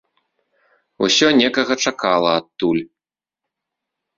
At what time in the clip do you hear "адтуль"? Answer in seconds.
2.39-2.83